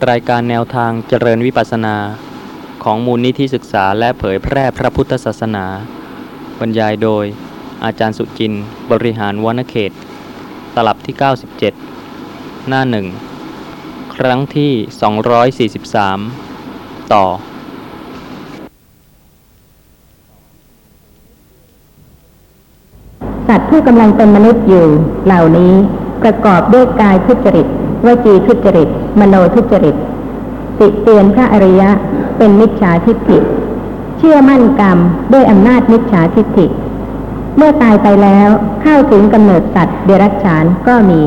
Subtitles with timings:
[0.00, 1.96] รายการแนวทางเจริญวิปัสสนา
[2.84, 5.66] ของมูลนิธิศึกษาและเผยแพร่พระพุทธศาสนา
[6.60, 7.24] บรรยายโดย
[7.84, 8.52] อาจารย์สุจิน
[8.90, 9.92] บริหารวณเขต
[10.74, 11.14] ตลับที่
[11.90, 13.06] 97 หน้าหนึ่ง
[14.14, 14.72] ครั้งที่
[15.70, 17.24] 243 ต่อ
[23.48, 24.86] สัตว์ผู้กำลังเป็นมนุษย์อยู่
[25.26, 25.72] เหล่านี้
[26.22, 27.68] ประกอบด้วยกายทุจริต
[28.06, 28.88] วจีทุจริต
[29.20, 29.96] มโนทุจริต
[30.78, 31.90] ติเตียนพระอริยะ
[32.38, 33.38] เป็นมิจฉาทิฏฐิ
[34.18, 34.98] เชื่อมั่นกรรม
[35.32, 36.66] ด้วยอำนาจมิจฉาทิฏฐิ
[37.56, 38.48] เมื่อตายไปแล้ว
[38.82, 41.20] เข้าถึงกำเนิดสัตว์เดรัจฉานก็มี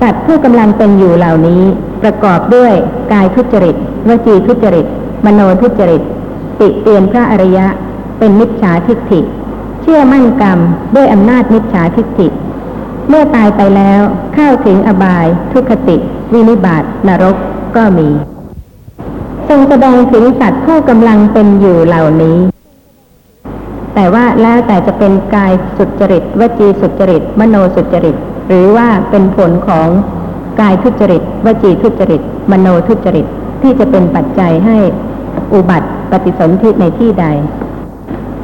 [0.00, 1.62] สัตว์ผู้กำลังเป็นอยู่เหล่านี้
[2.02, 2.72] ประกอบด้วย
[3.12, 3.76] กายทุจริต
[4.08, 4.86] วจีทุจริต
[5.24, 6.02] มโนทุจริต
[6.60, 7.66] ติเตียนพระอริยะ
[8.18, 9.20] เป็นมิจฉาทิฏฐิ
[9.82, 10.58] เชื่อมั่นกรรม
[10.96, 12.26] ด้วยอำนาจมิจฉาทิฏฐิ
[13.08, 14.00] เมื่อตายไปแล้ว
[14.34, 15.96] เข้าถึงอบาย ทุคติ
[16.32, 17.36] วินิบาตนรก
[17.76, 18.08] ก็มี
[19.48, 22.38] ทรงแสดงถึงสัตว์ผู้กำลังเป็นอยู่เหล่านี้
[23.94, 28.16] แต่ว่าแล้วแต่จะเป็นกายสุจริตวจีสุจริต มโนสุจริต
[28.48, 29.88] หรือว่าเป็นผลของ
[30.60, 33.26] กายทุจริตวจีทุจริต มโนทุจริต
[33.62, 34.78] ที่จะเป็นปัจจัยให้
[35.52, 37.26] อุบัติปฏิสนธิในที่ใด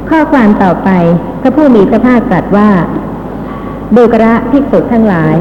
[0.09, 0.89] ข้อความต่อไป
[1.41, 2.69] พระผู้มีพระภาคตรัสว่า
[3.95, 5.35] ดูกระภิกษุทั้งหลาย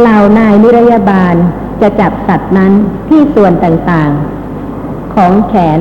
[0.00, 1.34] เหล่านายนิรยาบาล
[1.80, 2.72] จะจับสัตว์นั้น
[3.08, 5.80] ที่ส่วนต่างๆ ของแขน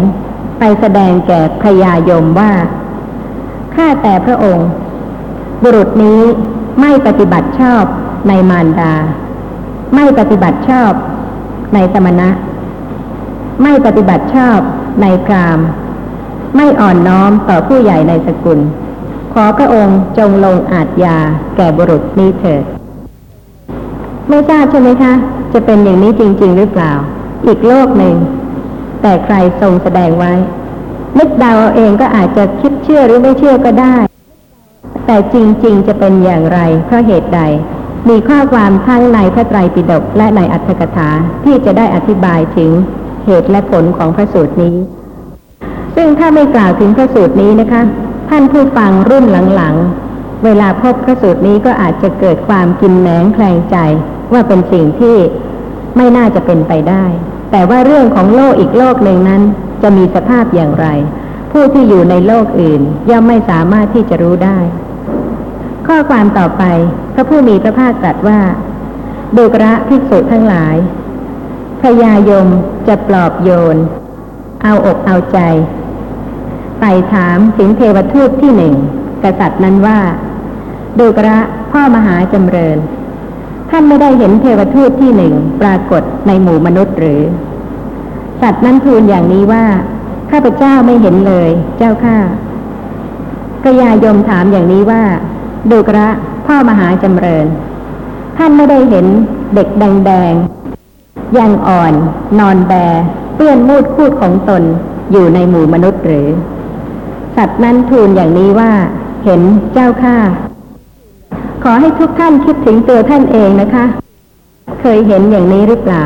[0.60, 2.52] ไปแสดงแก่พญายมว่า
[3.76, 4.70] ข้าแต่พระองค์
[5.64, 6.22] บุรุษนี้
[6.82, 7.84] ไม่ปฏิบัติชอบ
[8.28, 8.94] ในมารดา
[9.96, 10.92] ไม่ปฏิบัติชอบ
[11.74, 12.30] ในสมณะ
[13.64, 14.60] ไม่ปฏิบัติชอบ
[15.02, 15.60] ในพราม
[16.56, 18.60] ไม่อ่อนน้อมต่อผู้ใหญ่ในสกุล
[19.34, 21.18] ขอพระองค์จงลงอาจยา
[21.56, 22.64] แก่บุรุษนี้เถิด
[24.30, 25.14] ไม่ทราบใช่ไหมคะ
[25.54, 26.92] จะเป็นอย่างนี้จริง ๆ หรือเปล่า
[27.46, 28.16] อีกโลกหนึ่ง
[29.02, 30.34] แต่ใครทรงแสดงไว้
[31.18, 33.96] นึกเดาเอาเองก็อาจจะคิดเชื่อหรือไม่เชื่อก็ได้
[35.06, 35.36] แต่จ
[35.66, 37.42] ริง ๆ จะเป็นอย่างไร เพราะเหตุใด
[38.10, 41.10] มีข้อความทั้งในพระไตรปิฎกและในอัตถกถา
[41.44, 42.72] ที่จะได้อธิบายถึง
[43.26, 44.76] เหตุและผลของพระสูตรนี้
[45.96, 47.82] ซึ่งถ้าไม่กล่าวถึงพระสูตรนี้นะคะ
[48.30, 49.26] ท่านผู้ฟังรุ่น
[49.56, 53.78] หลังๆ เวลาพบพระสูตรนี้ก็อาจจะเกิดความกินแหนงแคลงใจ
[54.34, 55.18] ว่าเป็นสิ่งที่
[55.98, 57.06] ไม่น่าจะเป็นไปได้
[57.52, 59.42] แต่ว่าเรื่องของโลกอีกโลกหนึ่งนั้น
[59.82, 60.88] จะมีสภาพอย่างไร
[61.52, 64.60] ผู้ที่อยู่ในโลกอื่น ย่อมไม่สามารถที่จะรู้ได้
[65.88, 66.64] ข้อความต่อไป
[67.14, 68.40] พระผู้มีพระภาคตรัสว่า
[69.38, 70.76] ดูกระภิกษุทั้งหลาย
[71.82, 72.48] พยายม
[72.88, 73.78] จะปลอบโยน
[74.64, 75.40] เอาอกเอาใจ
[76.82, 78.76] ไปถามสิงเทวทูตที่หนึ่ง
[79.24, 80.00] กษัตริย์นั้นว่า
[81.00, 81.38] ดูกระ
[81.72, 82.78] พ่อมหาจำเริญ
[83.70, 87.22] ท่านไม่ได้เห็นเทวทูตที่หนึ่งปรากฏในหมู่มนุษย์หรือ
[88.42, 89.66] สัตว์นั้นทูลอย่างนี้ว่า
[90.32, 92.18] ข้าพเจ้าไม่เห็นเลย เจ้าข้า
[93.64, 95.04] กยายมถามอย่างนี้ว่า
[95.72, 96.08] ดูกระ
[96.46, 97.48] พ่อมหาจำเริญ
[98.38, 99.06] ท่านไม่ได้เห็น
[99.56, 101.94] เด็กแดงๆยังอ่อน
[102.40, 102.74] นอนแบ
[103.36, 104.64] เปื้อนมูดคูดของตน
[105.12, 106.28] อยู่ในหมู่มนุษย์หรือ
[107.42, 108.72] สัตว์นั้นทูลอย่างนี้ว่า
[109.26, 109.42] เห็น
[109.74, 110.18] เจ้าข้า
[111.64, 113.86] ขอให้ทุกท่านคิดถึงตัวท่านเองนะคะ
[114.82, 116.06] เคยเห็นอย่างนี้หรือเปล่า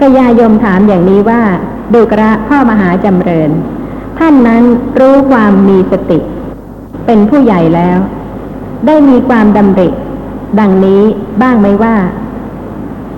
[0.00, 1.42] กยายมถามอย่างนี้ว่า
[1.94, 3.50] ดูกระพ่อมหาจำเริญ
[4.18, 4.62] ท่านนั้น
[5.00, 6.18] รู้ความมีสติ
[7.06, 7.98] เป็นผู้ใหญ่แล้ว
[8.86, 9.88] ได้มีความดำริ
[10.60, 11.02] ดังนี้
[11.42, 11.96] บ้างไหมว่า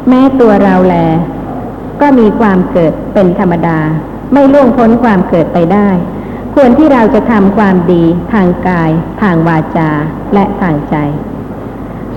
[0.08, 0.94] แม้ตัวเราแล
[2.00, 3.78] ก็มีความเกิดเป็นธรรมดา
[4.32, 5.88] ไม่ล่วงพ้นความเกิดไปได้
[6.59, 8.91] ควรที่เราจะทำความดีทางกาย
[9.22, 9.91] ทางวาจา
[10.34, 10.97] และทางใจ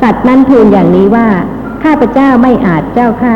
[0.02, 1.28] สัตว์นั้นทูลอย่างนี้ว่า
[1.84, 3.36] ข้าพเจ้าไม่อาจเจ้าข้า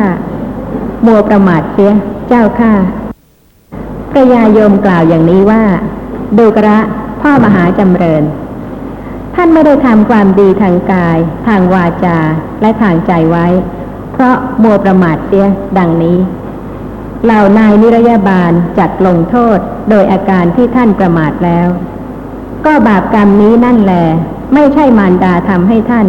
[1.06, 1.94] มัวประมาทเสีย
[2.30, 2.74] เจ้าข้า
[4.12, 5.64] พระยายมกล่าวอย่างนี้ว่า
[6.38, 6.80] ดูกระ
[7.22, 8.24] พ่อมหาจำเริญ
[9.36, 11.18] ท่านไม่ได้ทำความดีทางกาย
[11.48, 12.18] ทางวาจา
[12.62, 13.48] และทางใจไว้
[14.14, 16.18] เพราะมัวประมาทเสียดังนี้
[17.26, 19.58] เหล่านายนิรยาบาลจัดลงโทษ
[19.90, 21.68] โดยอาการที่ท่านประมาทแล้ว
[22.66, 23.94] ก็บาปกรรมนี้นั่นแหล
[24.54, 26.08] ไม่ใช่มารดาทำให้ท่าน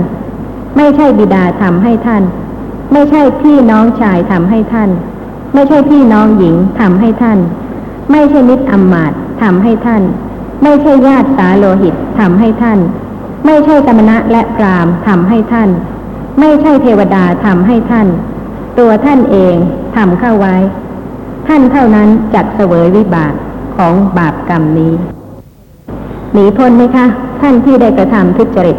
[0.76, 2.22] ไม่ใช่บิดาทำให้ท่าน
[2.92, 4.90] ไม่ใช่พี่น้องชายทำให้ท่าน
[5.54, 7.38] ไม่ใช่พี่น้องหญิงทำให้ท่าน
[8.10, 9.12] ไม่ใช่มิตรอมมาต
[9.42, 10.02] ทำให้ท่าน
[10.62, 12.78] ไม่ใช่ญาติสาโลหิตทำให้ท่าน
[13.46, 15.70] ไม่ใช่สมณะและพรามทำให้ท่าน
[16.40, 18.06] ไม่ใช่เทวดาทำให้ท่าน
[18.78, 19.54] ตัวท่านเอง
[19.96, 20.56] ทำเข้าไว้
[21.46, 23.34] ท่านเท่านั้นจักเสวยวิบาก
[23.76, 24.92] ของบาปกรรมนี้
[26.32, 27.06] หนีพ้นไหมคะ
[27.40, 28.78] ท่านที่ได้กระทำทุจริต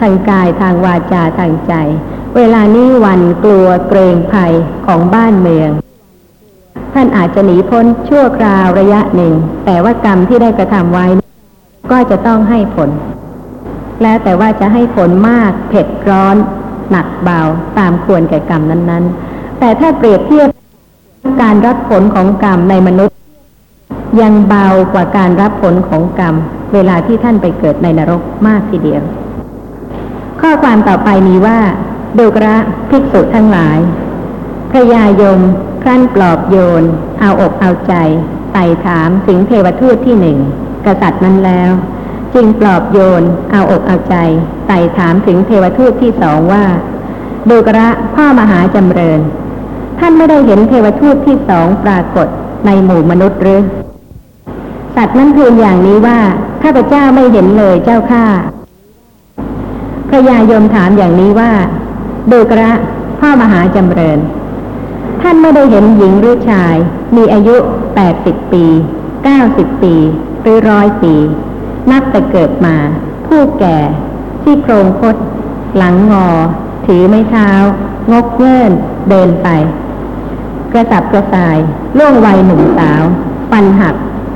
[0.00, 1.72] ทางกายทางวาจาทางใจ
[2.36, 4.52] เวลานี้วันกลัวเกรงภัย
[4.86, 5.70] ของบ้านเมือง
[6.94, 9.34] ท่านอาจจะหนีพ้นชั่วคราวระยะหนึ่ง
[9.64, 11.06] แต่ว่ากรรมที่ได้กระทำไว้
[11.90, 12.90] ก็จะต้องให้ผล
[14.02, 16.36] แล้วแต่ว่าจะให้ผลมากเผ็ดร้อน
[16.90, 17.40] หนักเบา
[17.78, 20.48] ตามควรแก่กรรมนั้น ๆ แต่ถ้าเปรียบเทียบ
[21.42, 23.16] การรับผลของกรรมในมนุษย์
[24.20, 26.34] ยังเบากว่าการรับผลของกรรม
[26.74, 29.02] เวลาที่ท่านไปเกิดในนรกมากทีเดียว
[30.40, 31.58] ข้อความต่อไปนี้ว่า
[32.18, 32.56] ดูกระ
[32.88, 33.78] ภิกษุทั้งหลาย
[34.70, 35.40] พระยายม
[35.82, 36.82] ครั้นปลอบโยน
[37.20, 37.94] เอาอกเอาใจ
[38.52, 40.38] ไต่ถามถึงเทวทูตที่หนึ่ง
[40.86, 41.70] กษัตริย์นั้นแล้ว
[42.34, 44.16] จึงปลอบโยน เอาอกเอาใจ
[44.68, 46.64] ไต่ถามถึงเทวทูตที่สองว่า
[47.50, 49.20] ดูกระพ่อมหาจำเริญ
[49.98, 52.28] ท่านไม่ได้เห็นเทวทูตที่สองปรากฏ
[52.66, 53.60] ในหมู่มนุษย์หรือ
[54.96, 56.18] สัตว์นั้นทูลอย่างนี้ว่า
[56.62, 58.24] ข้าพเจ้าไม่เห็นเลยเจ้าข้า
[60.08, 61.52] พระยายมถามอย่างนี้ว่า
[62.30, 62.70] ดูกระ
[63.18, 64.18] พ่อมหาจำเริญ
[65.22, 66.74] ท่านไม่ได้เห็นหญิงหรือชาย
[67.16, 67.56] มีอายุ
[67.94, 68.64] แปดสิบปี
[69.24, 69.94] เก้าสิบปี
[70.42, 71.14] หรือร้อยปี
[71.90, 72.76] นับแต่เกิดมา
[73.26, 73.78] ผู้แก่
[74.42, 75.16] ที่โครงคด
[75.76, 76.28] หลังงอ
[76.86, 77.50] ถือไม้เท้า
[78.12, 78.72] งกเงื่อน
[79.10, 79.48] เดินไป
[80.72, 81.58] กระสับกระส่าย
[81.98, 83.02] ล่วงวัยหนุ่มสาว
[83.50, 83.94] ฟันหัก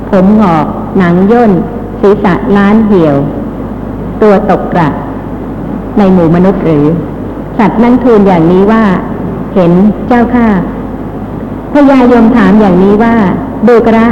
[0.09, 1.51] ผมหงอก หนังย่น
[2.01, 3.15] ศีรษะล้านเหี่ยว
[4.21, 4.89] ตัวตกกระ
[5.97, 6.85] ในหมู่มนุษย์หรือ
[7.57, 8.83] สัตว์นั้นทูลอย่างนี้ว่า
[9.55, 9.71] เห็น
[10.07, 10.47] เจ้าข้า
[11.73, 13.15] พญายมถามอย่างนี้ว่า
[13.67, 14.05] ดูกระ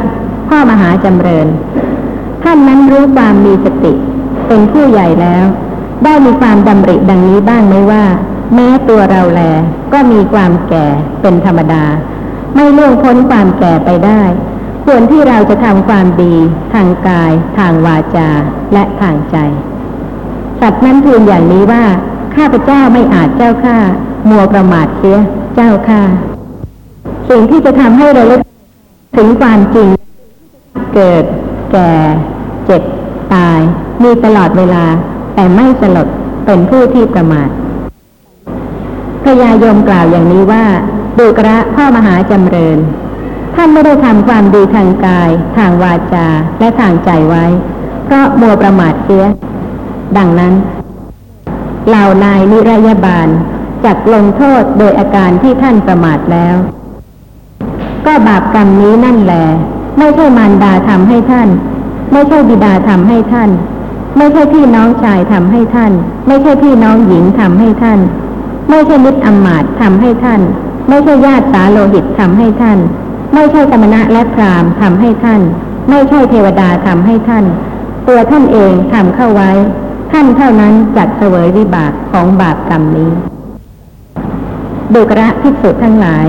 [0.48, 1.48] พ่อมหาจำเริญ
[2.44, 3.94] ท่านนั้นรู้ความมีสติ
[4.48, 5.46] เป็นผู้ใหญ่แล้ว
[6.04, 8.04] ได้มีความดำริดังนี้บ้างไหมว่า
[8.54, 9.42] แม้ตัวเราแล
[9.94, 10.86] ก็มีความแก่
[11.22, 11.86] เป็นธรรมดา
[12.56, 14.22] ไม่ล่วงพ้นความแก่ไปได้
[14.86, 16.36] ควรที่เราจะทำความดี
[16.74, 18.30] ทางกาย ทางวาจา
[18.74, 19.38] และทางใจ
[20.62, 21.84] สัตว์นั้นทูลอย่างนี้ว่า
[22.36, 23.78] ข้าพเจ้าไม่อาจเจ้าข้า
[24.30, 25.20] มัวประมาทเสีย
[25.56, 26.02] เจ้าข้า
[27.30, 28.42] สิ่งที่จะทำให้เราลึก
[29.18, 29.88] ถึงความจริง
[30.94, 31.24] เกิด
[31.72, 31.92] แก่
[32.66, 32.82] เจ็บ
[33.34, 33.60] ตาย
[34.04, 34.86] มีตลอดเวลา
[35.36, 36.08] แต่ไม่สลด
[36.46, 37.50] เป็นผู้ที่ประมาท
[39.42, 40.66] ยายมกล่าวอย่างนี้ว่า
[41.20, 42.80] ดูกระพ่อมหาจำเริญ
[43.56, 46.28] ท่านไม่ได้ทำความดีทางกาย ทางวาจา
[46.60, 47.46] และทางใจไว้
[48.06, 49.26] เพราะมัวประมาทเสีย
[50.18, 50.54] ดังนั้น
[51.88, 53.28] เหล่านายนิรยาบาล
[53.86, 56.56] จักลงโทษโดยอาการที่ท่านประมาทแล้ว
[58.06, 59.34] ก็บาปกรรมนี้นั่นแหล
[59.98, 61.50] ไม่ใช่มารดาทำให้ท่าน
[62.12, 63.50] ไม่ใช่บิดาทำให้ท่าน
[64.18, 65.92] ไม่ใช่พี่น้องชายทำให้ท่าน
[66.28, 68.00] ไม่ใช่พี่น้องหญิงทำให้ท่าน
[68.72, 70.42] ไม่ใช่มิตรอมาตย์ทำให้ท่าน
[70.90, 72.80] ไม่ใช่ญาติสาโลหิตทำให้ท่าน
[73.34, 75.42] ไม่ใช่กรรมณะและพรามทำให้ท่าน
[75.90, 77.46] ไม่ใช่เทวดาทำให้ท่าน
[78.08, 79.52] ตัวท่านเองทำเข้าไว้
[80.12, 83.12] ท่านเท่านั้นจัดเสวยวิบากของบาปกรรมนี้
[84.94, 86.26] ดุกระภิกษุทั้งหลาย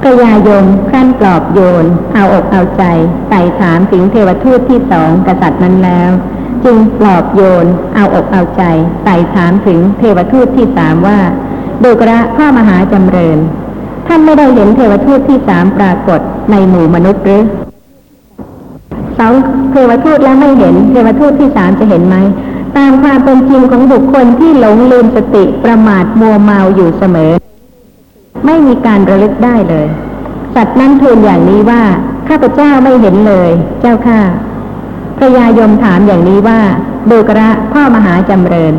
[0.00, 2.82] พระยายมครั้นปลอบโยน เอาอกเอาใจ
[3.28, 6.10] ไต่ถามถึงเทวทูตที่สองกษัตริย์นั้นแล้ว
[6.64, 8.62] จึงปลอบโยน เอาอกเอาใจ
[9.04, 11.18] ไต่ถามถึงเทวทูตที่สามว่า
[11.82, 13.38] ดุกระพ่อมหาจำเริญ
[14.06, 16.20] ท่านไม่ได้เห็นเทวทูตที่สามปรากฏ
[16.50, 17.42] ในหมู่มนุษย์หรือ
[19.18, 19.32] สอง
[19.72, 22.16] เทวทูตแล้วไม่เห็น เทวทูตที่สามจะเห็นไหม
[22.76, 27.32] ตามความเป็นจริงของบุคคลที่หลงลืมสติประมาทมัวเมาอยู่เสมอ
[28.46, 29.86] ไม่มีการระลึกได้เลย
[30.54, 31.82] สัตว์นั้นทูลอย่างนี้ว่า
[32.28, 34.20] ข้าพเจ้าไม่เห็นเลย เจ้าข้า
[35.20, 36.60] พระยายมถามอย่างนี้ว่า
[37.10, 38.74] ดูกระพ่อมหาจำเริญ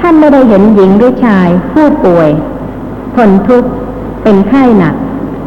[0.00, 2.30] ท่านไม่ได้เห็นหญิงหรือชาย ผู้ป่วย
[3.16, 3.70] ทนทุกข์
[4.22, 4.94] เป็นไข้หนัก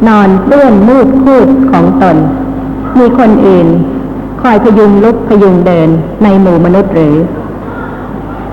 [0.08, 2.16] นอนเลื่อนมูดคูดของตน
[2.98, 3.68] มีคนอื่น
[4.42, 5.88] คอยพยุงลุกพยุงเดิน
[6.22, 7.16] ในหมู่มนุษย์หรือ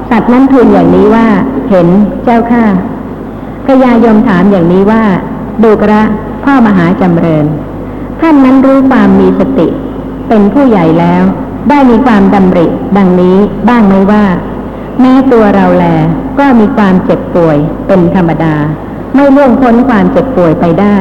[0.09, 1.27] สัตว์นั้นทูลอย่างนี้ว่า
[1.69, 1.87] เห็น
[2.23, 2.65] เจ้าข้า
[3.65, 5.03] พระยายมถามอย่างนี้ว่า
[5.63, 6.01] ดูกระ
[6.43, 7.45] พ่อมหาจำเริญ
[8.21, 9.67] ท่านนั้นรู้ความมีสติ
[10.27, 11.24] เป็นผู้ใหญ่แล้ว
[11.70, 12.67] ได้มีความดำริ
[12.98, 14.25] ดังนี้บ้างไหมว่า
[15.01, 15.86] แม้ตัวเราแล
[16.39, 18.55] ก็มีความเจ็บป่วยเป็นธรรมดา
[19.15, 20.98] ไม่ล่วงพ้นความเจ็บป่วยไปได้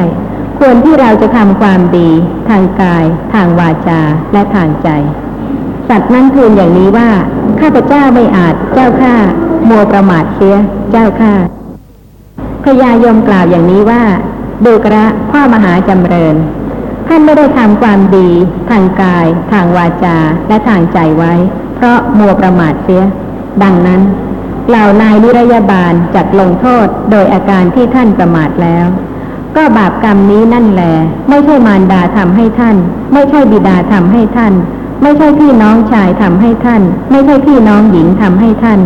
[0.59, 2.09] ควรที่เราจะทำความดี
[2.49, 4.01] ทางกาย ทางวาจา
[4.33, 4.89] และทางใจ
[5.89, 7.09] สัตว์นั้นทูลอย่างนี้ว่า
[7.59, 9.15] ข้าพเจ้าไม่อาจเจ้าข้า
[9.69, 10.57] มัวประมาทเสีย
[10.91, 11.33] เจ้าข้า
[12.63, 14.01] พญายมกล่าวอย่างนี้ว่า
[14.65, 16.35] ดูกระพ่อมหาจำเริญ
[17.07, 18.29] ท่านไม่ได้ทำความดี
[18.69, 21.33] ทางกาย ทางวาจา และทางใจไว้
[21.75, 23.03] เพราะมัวประมาทเสีย
[23.63, 24.01] ดังนั้น
[24.69, 28.85] เหล่านายนิรยาบาลจัดลงโทษโดยอาการที่ท่านประมาทแล้ว
[29.55, 30.83] ก็บาปกรรมนี้นั่นแหล
[31.29, 32.75] ไม่ใช่มารดาทำให้ท่าน
[33.13, 34.53] ไม่ใช่บิดาทำให้ท่าน
[35.01, 36.81] ไม่ใช่พี่น้องชายทำให้ท่าน
[37.11, 38.79] ไม่ใช่พี่น้องหญิงทำให้ท่าน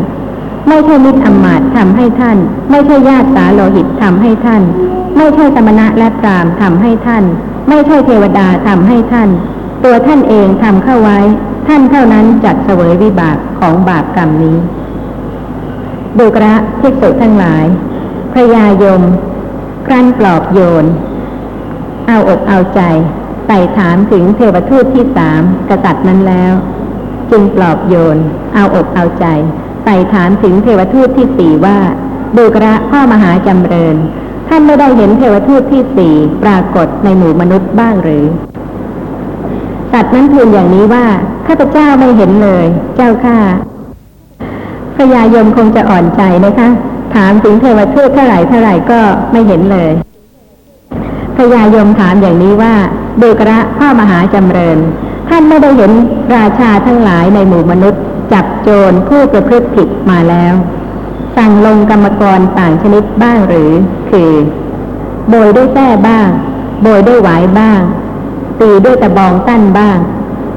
[0.67, 2.38] ไม่ใช่มิตรอมาตทำให้ท่าน
[2.69, 4.61] ไม่ใช่ญาติสาโลหิตทำให้ท่าน
[5.17, 7.23] ไม่ใช่สมณะและพรามทำให้ท่าน
[7.69, 9.29] ไม่ใช่เทวดาทำให้ท่าน
[9.83, 11.19] ตัวท่านเองทำเข้าไว้
[11.67, 14.57] ท่านเท่านั้นจัดเสวยวิบากของบาปกรรมนี้
[16.17, 17.65] ดูกระภิกษุทั้งหลาย
[18.31, 19.01] พระยายม
[19.85, 20.85] ครั้นปลอบโยน
[22.07, 22.81] เอาอกเอาใจ
[23.47, 26.53] ไต่ถามถึงเทวทูตที่สามกษัตริย์นั้นแล้ว
[27.31, 28.17] จึงปลอบโยน
[28.55, 29.25] เอาอกเอาใจ
[29.85, 31.77] ไต่ถามถึงเทวทูตที่สี่ว่า
[32.38, 33.95] ดูกระพ่อมหาจำเริญ
[34.50, 36.13] ท่านไม่ได้เห็นเทวทูตที่สี่
[36.44, 38.25] ปรากฏในหมู่มนุษย์บ้างหรือ
[39.91, 41.06] สัตว์นั้นทูลอย่างนี้ว่า
[41.48, 42.65] ข้าพเจ้าไม่เห็นเลย
[42.96, 43.38] เจ้าข้า
[44.96, 46.70] พระยายมคงจะอ่อนใจนะคะ
[47.15, 49.00] ถามถึงเทวทูตเท่าไหร่เท่าไหร่ก็
[49.32, 49.91] ไม่เห็นเลย
[51.36, 52.74] พระยายมถามอย่างนี้ว่า
[53.22, 54.77] ดูกระพ่อมหาจำเริญ
[55.29, 55.91] ท่านไม่ได้เห็น
[56.36, 58.01] ราชาทั้งหลายในหมู่มนุษย์
[58.34, 60.53] จับโจรผู้ประพฤติผิดมาแล้ว
[61.39, 63.72] สั่งลงกรรมกรต่างชนิดบ้างหรือ
[64.10, 64.31] คือ
[65.29, 66.29] โบยด้วยแส้บ้าง
[66.81, 67.81] โบยด้วยหวายบ้าง
[68.60, 69.98] ตีด้วยตะบองตั้นบ้าง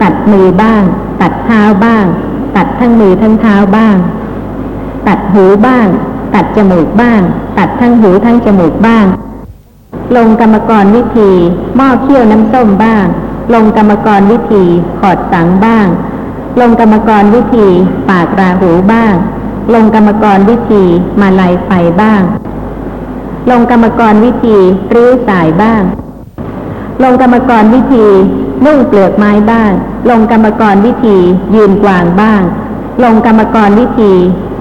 [0.02, 0.82] ตัดมือบ้าง
[1.20, 2.04] ตัดเท้าบ้าง
[2.56, 3.96] ตัดทั้งมือทั้งเท้าบ้าง
[5.08, 5.86] ตัดหูบ้าง
[6.34, 7.20] ตัดจมูกบ้าง
[7.58, 9.06] ตัดทั้งหูทั้งจมูกบ้าง
[10.16, 11.30] ลงกรรมกรวิธี
[11.76, 13.06] หม้อเคี่ยวน้ำส้มบ้าง
[13.54, 14.64] ลงกรรมกรวิธี
[15.00, 15.86] ขอดสังบ้าง
[16.60, 17.66] ลงกรรมกรวิธี
[18.08, 19.14] ปากราหูบ้าง
[19.74, 20.84] ลงกรรมกรวิธี
[21.20, 21.70] มาลายไฟ
[22.02, 22.22] บ้าง
[23.50, 24.56] ลงกรรมกรวิธี
[24.94, 25.82] รื้อสายบ้าง
[27.02, 28.06] ลงกรรมกรวิธี
[28.64, 29.72] นุ่งเปลือกไม้บ้าง
[30.10, 31.16] ลงกรรมกรวิธี
[31.54, 32.42] ยืนกวางบ้าง
[33.02, 34.12] ลงกรรมกรวิธี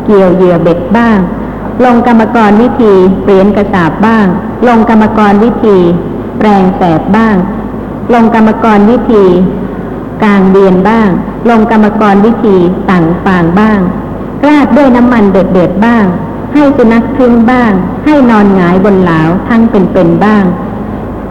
[0.06, 1.20] เกี่ยวเหยื่อเบ็ดบ้าง
[1.86, 2.94] ลงกรรมกรวิธี
[3.24, 4.28] เปลี่ยนกระสาบบ้าง
[4.68, 5.78] ลงกรรมกรวิธี
[6.38, 7.36] แปลงแสบบ้าง
[8.14, 9.26] ลงกรรมกรวิธี
[10.24, 11.10] กลางเบียนบ้าง
[11.50, 12.58] ลงกรรมกรวิธี
[12.90, 13.80] ต่างฟางบ้าง
[14.48, 16.06] ราดด้วยน้ำมันเดือดๆบ้าง
[16.54, 17.72] ให้สุนัขทึ่งบ้าง
[18.06, 20.44] ให้นอนหงายบนหลาวทั้งเป็นๆบ้าง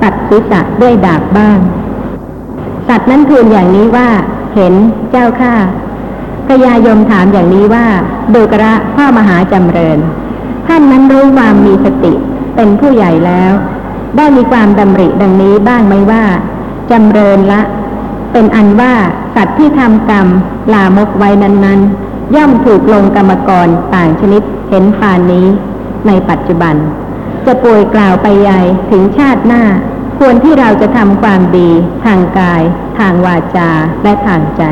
[0.02, 1.58] ตัดศีรษะด้วยดาบบ้าง
[2.88, 4.08] สัตว์นั้นทูลอย่างนี้ว่า
[4.54, 4.74] เห็น
[5.10, 5.54] เจ้าข้า
[6.46, 7.86] พระยายมถามอย่างนี้ว่า
[8.34, 9.98] ดูกระพ่อมหาจำเริญ
[10.66, 12.12] ท่านนั้นรู้ความมีสติ
[12.54, 13.52] เป็นผู้ใหญ่แล้ว
[14.16, 16.24] ได้มีความดำริดังนี้บ้างไหมว่า
[16.90, 17.60] จำเริญละ
[18.32, 18.92] เป็นอันว่า
[19.34, 20.26] สัตว์ที่ทำกรรม
[20.72, 25.46] ลามกไว้นั้นๆ ย่อมถูกลงกรรมกรต่างชนิดเห็นปานนี้
[26.06, 26.74] ในปัจจุบัน
[27.46, 28.60] จะป่วยกล่าวไปใหญ่
[28.90, 29.62] ถึงชาติหน้า
[30.18, 31.70] ควรที่เราจะทำความดี
[32.04, 32.62] ทางกาย
[32.98, 33.70] ทางวาจา
[34.02, 34.62] และทางใจ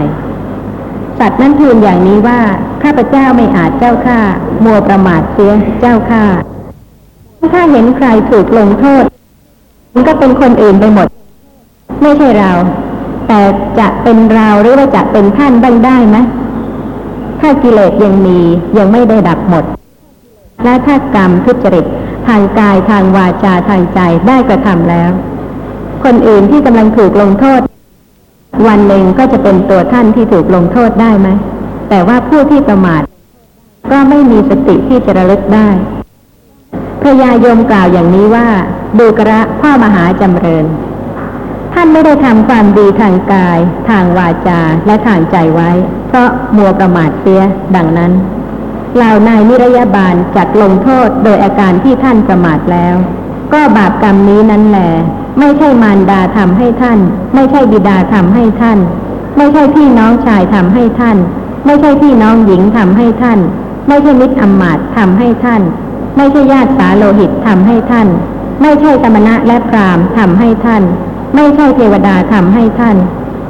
[1.19, 2.41] สัตว์นั้นทูลอย่างนี้ว่า
[2.83, 4.19] ข้าพเจ้าไม่อาจเจ้าข้า
[4.65, 6.25] มัวประมาทเสียเจ้าข้า
[7.55, 9.05] ถ้าเห็นใครถูกลงโทษ
[9.95, 11.07] มันก็เป็นคนอื่นไปหมด
[12.03, 12.53] ไม่ใช่เรา
[13.29, 13.41] แต่
[13.79, 16.17] จะเป็นเราหรือว่าจะเป็นท่านบ้างได้ไหม
[17.41, 18.39] ถ้ากิเลสยังมี
[18.79, 19.65] ยังไม่ได้ดับหมด
[20.65, 21.85] และถ้ากรรมทุจริต
[22.29, 25.11] ทางกายทางวาจาทางใจได้กระทำแล้ว
[26.05, 27.61] คนอื่นที่กำลังถูกลงโทษ
[28.67, 31.29] วันหนึ่งก็จะเป็นตัวท่านที่ถูกลงโทษได้ไหม
[31.89, 33.03] แต่ว่าผู้ที่ประมาท
[33.91, 35.69] ก็ไม่มีสติที่จะระลึกได้
[37.01, 38.47] พระยายมกล่าวอย่างนี้ว่า
[38.99, 40.65] ดูกระพ่อมหาจำเริญ
[41.75, 45.71] ท่านไม่ได้ทำความดีทางกาย ทางวาจาและทางใจไว้
[46.09, 47.43] เพราะมัวประมาทเสีย
[47.77, 48.13] ดังนั้น
[48.97, 52.95] เหล่านายนิรยาบาลจัดลงโทษโดยอาการที่ท่านประมาทแล้ว
[53.53, 54.81] ก็บาปกรรมนี้นั้นแหล
[55.39, 56.99] ไม่ใช่มารดาทำให้ท่าน
[57.35, 58.79] ไม่ใช่บิดาทำให้ท่าน
[59.37, 61.17] ไม่ใช่พี่น้องชายทำให้ท่าน
[61.67, 63.39] ไม่ใช่พี่น้องหญิงทำให้ท่าน
[63.89, 65.63] ไม่ใช่มิตรอำมาตย์ทำให้ท่าน
[66.17, 68.09] ไม่ใช่ญาติสาโลหิตทำให้ท่าน
[68.63, 70.83] ไม่ใช่สมณะและพรามทำให้ท่าน
[71.35, 72.97] ไม่ใช่เทวดาทำให้ท่าน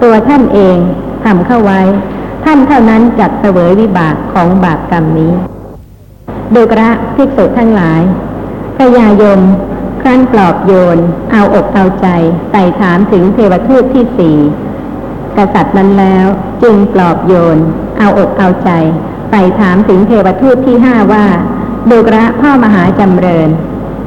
[0.03, 0.77] ตัวท่านเอง
[1.25, 1.81] ทำเข้าไว้
[2.51, 5.33] ท่านเท่านั้นจัดเสวยวิบากของบาปกรรมนี้
[6.55, 8.03] ดูกระภิกษุทั้งหลาย
[8.77, 9.41] พระยายม
[10.01, 10.99] ครั้นปลอบโยน
[11.33, 12.07] เอาอกเอาใจ
[12.53, 14.39] ไต่ถามถึงเทวทูตที่สี่
[15.37, 16.27] กษัตริย์นั้นแล้ว
[16.63, 17.59] จึงปลอบโยน
[17.99, 18.71] เอาอกเอาใจ
[19.31, 21.27] ไต่ถามถึงเทวทูตที่ห้าว่า
[21.91, 23.49] ดูกระพ่อมหาจำเริญ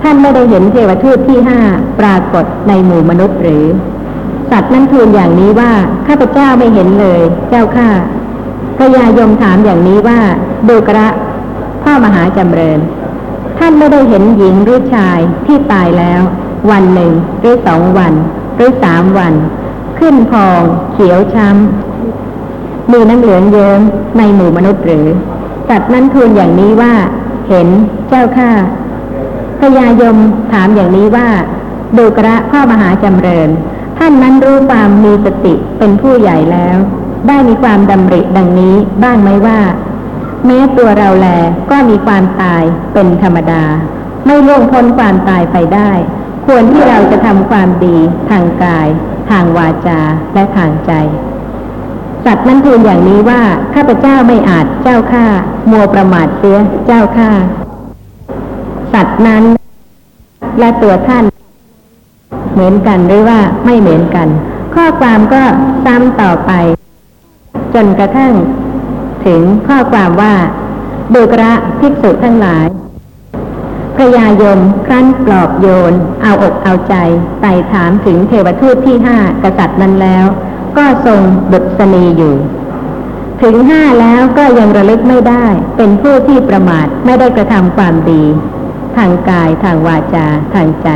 [0.01, 1.59] ท่านไม่ได้เห็นเทวทูตที่ห้า
[1.99, 3.65] ปรากฏในหมู่มนุษย์หรือ
[4.51, 5.71] สัตว์นั้นทูลอย่างนี้ว่า
[6.07, 7.21] ข้าพเจ้าไม่เห็นเลย
[7.51, 7.89] เจ้าข้า
[8.81, 10.19] พระยายมถามอย่างนี้ว่า
[10.69, 11.07] ดูกระ
[11.83, 12.79] พ่อมหาจำเริญ
[13.57, 16.21] ท่านไม่ได้เห็นหญิงหรือชายที่ตายแล้ว
[16.71, 18.13] วันหนึ่งหรือสองวัน
[18.55, 19.33] หรือสามวัน
[19.99, 20.61] ขึ้นพอง
[20.93, 23.81] เขียวช้ำมีน้ำเหลืองเยิ้ม
[24.17, 25.07] ในหมู่มนุษย์หรือ
[25.69, 26.93] สัตว์นั้นทูลอย่างนี้ว่า
[27.49, 27.67] เห็น
[28.09, 28.51] เจ้าข้า
[29.59, 30.17] พญายม
[30.51, 31.27] ถามอย่างนี้ว่า
[31.97, 33.49] ดูกระพ่อมหาจำเริญ
[33.97, 36.79] ท่านนั้นรู้ความมีสติเป็นผู้ใหญ่แล้ว
[37.27, 39.59] ได้มีความดำริดังนี้บ้างไหมว่า
[40.45, 41.27] แม้ตัวเราแล
[41.71, 42.63] ก็มีความตาย
[42.93, 43.63] เป็นธรรมดา
[44.25, 45.91] ไม่ล่วงพ้นความตายไปได้
[46.45, 47.97] ควรที่เราจะทำความดี
[48.29, 48.87] ทางกาย
[49.29, 49.99] ทางวาจา
[50.33, 50.91] และทางใจ
[52.25, 53.41] สัตว์นั้นทูลอย่างนี้ว่า
[53.73, 55.25] ข้าพเจ้าไม่อาจเจ้าข้า
[55.71, 57.31] มัวประมาทเสียเจ้าข้า
[58.93, 59.43] สัตว์นั้น
[60.59, 61.25] และตัวท่าน
[62.53, 64.27] เหมือนกันหรือว่าไม่เหมือนกัน
[64.75, 65.43] ข้อความก็
[65.85, 66.51] ซ้ำต่อไป
[67.75, 68.33] จนกระทั่ง
[69.25, 70.35] ถึงข้อความว่า
[71.13, 72.65] ดูกระภิกษุทั้งหลาย
[73.95, 76.95] พระยายมครั้นปลอบโยน เอาอกเอาใจ
[77.41, 80.25] ไต่ถามถึงเทวทูตที่ห้ากษัตริย์นั้นแล้ว
[80.77, 82.35] ก็ทรงดุษณีอยู่
[83.41, 85.45] ถึงห้าแล้วก็ยังระลึกไม่ได้
[85.77, 88.23] เป็นผู้ที่ประมาทไม่ได้กระทำความดี
[88.95, 90.89] ทางกายทางวาจาทางใจ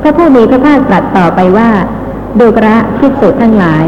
[0.00, 1.70] พระผู้มีพระภาคตรัสต่อไปว่า
[2.40, 3.84] ดูกระภิกษุทั้งหลาย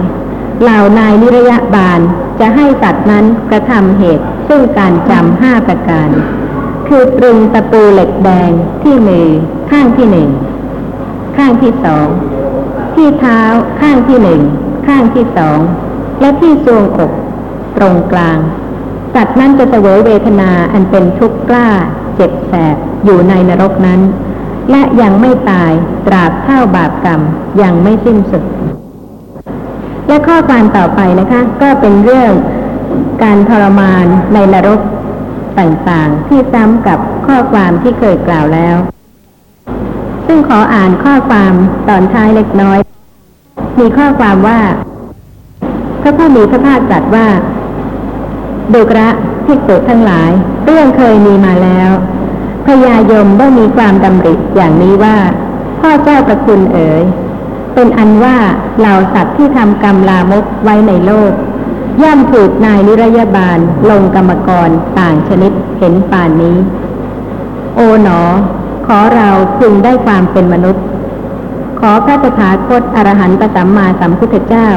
[0.62, 2.00] เหล่านายนิรยบาล
[2.40, 6.08] จะให้สัตว์นั้นกระทำเหตุ ซึ่งการจำห้าประการ
[6.88, 8.50] คือตรึงตะปูเหล็กแดง
[8.82, 9.28] ที่มือ
[9.70, 10.28] ข้างที่หนึ่ง
[11.36, 12.06] ข้างที่สอง
[12.94, 13.40] ที่เท้า
[13.80, 14.40] ข้างที่หนึ่ง
[14.86, 15.58] ข้างที่สอง
[16.20, 17.12] และที่ทรวงอก
[17.76, 18.38] ตรงกลาง
[19.14, 21.68] สัตว์นั้นจะเสวยเวทนาอันเป็นทุกข์กล้า
[22.16, 24.00] เจ็บแสบอยู่ในนรกนั้น
[24.70, 25.72] และยังไม่ตาย
[26.06, 27.20] ตราบเท่าบาปกรรม
[27.62, 28.44] ยังไม่สิ้นสุด
[30.10, 32.32] และข้อความต่อไปนะคะ ก็เป็นเรื่อง
[33.22, 34.80] การทรมานในนรก
[35.58, 38.76] ต่างๆ ที่ซ้ำกับข้อความที่เคยกล่าวแล้ว
[40.26, 41.52] ซึ่งขออ่านข้อความ
[41.88, 42.78] ตอนท้ายเล็กน้อย
[43.80, 44.60] มีข้อความว่า
[46.02, 47.26] พระผู้มีพระภาคตรัสว่า
[48.72, 49.08] ดูกระ
[49.46, 50.30] ภิกษุทั้งหลาย
[50.64, 51.90] เรื่องเคยมีมาแล้ว
[52.66, 55.16] พญายมได้มีความดำริอย่างนี้ว่า
[55.80, 57.02] พ่อเจ้าประคุณเอ๋ย
[57.74, 58.36] เป็นอันว่า
[58.78, 61.32] เหล่าสัตว์ที่ทำกรรมลามกไว้ในโลก
[62.02, 63.58] ย่อมถูกนายนิรยาบาล
[63.90, 66.56] ลงกรรมกรต่างชนิดเห็นป่านนี้
[67.76, 68.20] โอ๋หนอ
[68.86, 70.84] ขอเราพึงได้ความเป็นมนุษย์
[71.80, 74.68] ขอพระตถาคตอรหันตสัมมาสัมพุทธเจ้า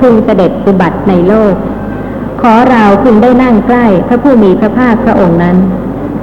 [0.00, 1.54] พึงเสด็จอุบัติในโลก
[2.42, 5.56] ขอเราพึงได้นั่งใกล้พระผู้มีพระภาคพระองค์นั้น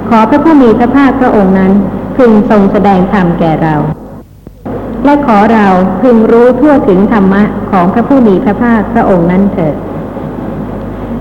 [0.08, 1.72] ขอพระผู้มีพระภาคพระองค์นั้น
[2.16, 3.74] พึงทรงแสดงธรรมแก่เรา
[5.04, 5.66] และขอเรา
[6.02, 9.74] พึงรู้ทั่วถึงธรรมะของพระผู้มีพระภาคพระองค์นั้นเถิด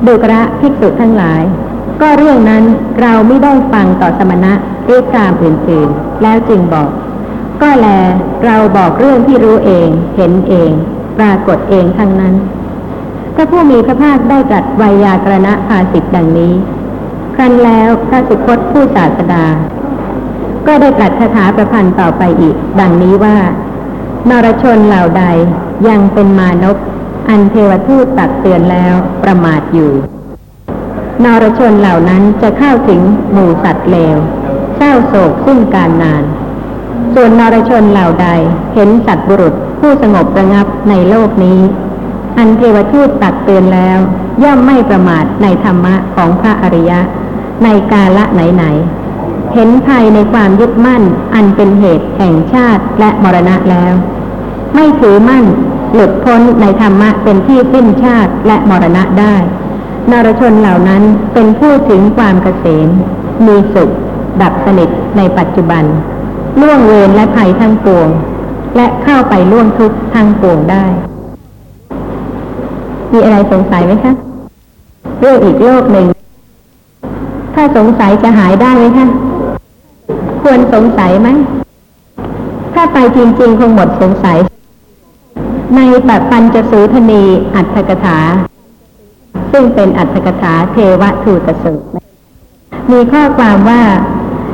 [0.05, 1.41] ดูกระภิกษุทั้งหลาย
[2.01, 2.63] ก็เรื่องนั้น
[3.01, 4.53] เราไม่ได้ฟังต่อสมณะ
[4.85, 6.89] หรือพรามอื่นๆ แล้วจึงบอก
[7.61, 7.87] ก็แล
[8.45, 10.71] เราบอกเรื่องที่รู้เองเห็นเอง
[11.19, 12.35] ปรากฏเองทั้งนั้น
[13.35, 16.53] พระผู้มีพระภาคได้ตรัสไวยากรณภาสิทธ์ดังนี้
[17.35, 19.45] ครั้นแล้วพระสุคตผู้ศาสดา
[20.67, 23.37] ก็ได้ตรัสคาถาประพันธ์ต่อไปอีก ดังนี้ว่า
[24.27, 25.23] นรชนเหล่าใด
[25.87, 26.77] ยังเป็นมานพ
[27.29, 29.91] อันเทวทูตตักเตือนแล้วประมาทอยู่
[31.23, 33.01] นรชนเหล่านั้นจะเข้าถึง
[33.31, 34.17] หมู่สัตว์เลว
[34.77, 36.23] เศร้าโศกซึ่งการนาน
[37.13, 38.27] ส่วนนรชนเหล่าใด
[38.73, 41.59] เห็นสัตว์บุรุษผู้สงบระงับในโลกนี้
[42.37, 43.97] อันเทวทูตตักเตือนแล้ว
[44.43, 46.99] ย่อมไม่ประมาทในธรรมะของพระอริยะ
[47.63, 48.98] ในกาละไหนๆ
[49.53, 53.93] เห็นภัยในความยึดมั่น อันเป็นเหตุแห่งชาติและมรณะแล้ว
[54.75, 55.45] ไม่ถือมั่น
[55.93, 59.35] หลุดพ้นในธรรมะเป็นที่สิ้นชาติและมรณะได้
[60.11, 62.89] นรชนเหล่านั้นเป็นผู้ถึงความเกษม
[63.45, 63.89] มีสุข
[64.41, 65.83] ดับสนิทในปัจจุบัน
[66.61, 68.09] ล่วงเวรและภัยทั้งปวง
[68.75, 70.85] และเข้าไปล่วงทุกข์ทั้งปวงได้
[73.11, 74.13] มีอะไรสงสัยไหมคะ
[75.19, 76.07] เรื่องอีกโลกหนึ่ง
[77.55, 79.07] ถ้าสงสัยจะหายได้ไหมคะ
[80.51, 81.29] ควรสงสัยไหม
[82.73, 84.37] ถ้าไปจริง ๆ คงหมดสงสัย
[85.75, 87.23] ในปัปัญจสูทนี
[87.55, 88.19] อัตถกถา
[89.51, 91.87] ซึ่งเป็นอัตถกถาเทวทูตสูตร
[92.91, 93.81] มีข้อความว่า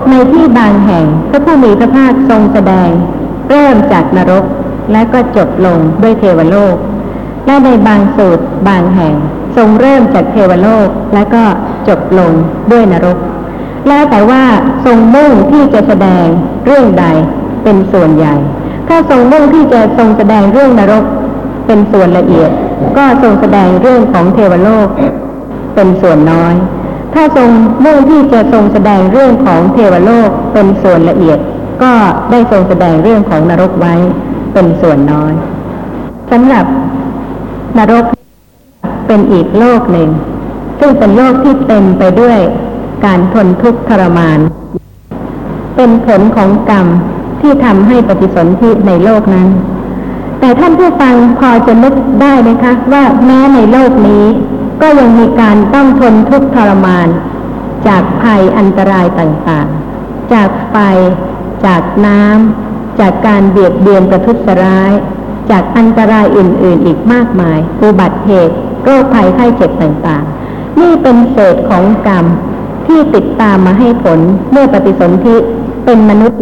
[0.10, 2.90] ในที่บางแห่งพระผู้มีพระภาคทรงแสดง
[3.50, 4.46] เริ่มจากนรก
[4.92, 6.76] และก็จบลงด้วยเทวโลก
[7.46, 9.14] และในบางสูตรบางแห่ง
[9.58, 11.44] ทรงเริ่มจากเทวโลกและก็
[11.88, 12.32] จบลง
[12.74, 13.20] ด้วยนรก
[13.88, 14.44] แล้วแต่ว่า
[14.86, 16.26] ทรงมุ่งที่จะแสดง
[16.66, 17.06] เรื่องใด
[17.64, 18.36] เป็นส่วนใหญ่
[18.88, 21.04] ถ้าทรงมุ่งที่จะทรงแสดงเรื่องนรก
[21.68, 22.50] เป็นส่วนละเอียด
[22.98, 24.88] ก็ทรงแสดงเรื่องของเทวโลก
[25.76, 26.54] เป็นส่วนน้อย
[27.14, 27.50] ถ้าทรง
[27.86, 31.40] มุ่งที่จะทรงแสดงเรื่องของเทวโลกเป็นส่วนละเอียด
[31.84, 31.92] ก็
[32.32, 33.94] ได้ทรงแสดงเรื่องของนรกไว้
[34.54, 35.34] เป็นส่วนน้อย
[36.32, 36.66] สำหรับ
[37.78, 38.06] นรก
[39.08, 40.10] เป็นอีกโลกหนึ่ง
[40.80, 42.40] ซึ่งเป็นโลกที่เต็มไปด้วย
[43.06, 44.40] การทนทุกข์ทรมาน
[45.76, 46.88] เป็นผลของกรรม
[47.42, 49.48] ที่ทำให้ปฏิสนธิในโลกนั้น
[50.40, 54.26] แต่ท่านผู้ฟังพอจะนึกได้ไหมคะ ว่าแม้ในโลกนี้
[54.82, 57.08] ก็ยังมีการต้องทนทุกข์ทรมาน
[57.88, 60.76] จากภัยอันตรายต่างๆ จากไฟ
[61.66, 64.92] จากน้ำจากการเบียดเบียนประทุษร้าย
[65.50, 72.26] จากอันตรายอื่นๆ อีกมากมาย อุบัติเหตุ โรคภัยไข้เจ็บต่างๆ นี่เป็นเศษของกรรม
[72.88, 74.20] ที่ติดตามมาให้ผล
[74.52, 75.36] เมื่อปฏิสนธิ
[75.86, 76.40] เป็นมนุษย์